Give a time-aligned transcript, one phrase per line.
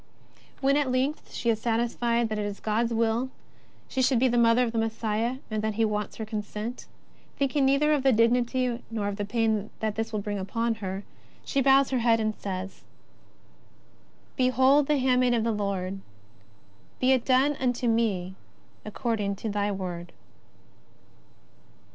[0.01, 0.53] JESUS OF NAZARETH.
[0.55, 3.29] 65 When at length she is satisfied that it is God's Will
[3.87, 6.87] she should be the Mother of the Messiah, and that He wants her consent,
[7.37, 11.03] thinking neither of the dignity nor of the pain this will bring upon her,
[11.45, 12.81] she bows her head and says:"
[14.37, 15.99] Behold the handmaid of the Lord,
[16.99, 18.33] be it done unto me
[18.83, 20.13] according to thy word."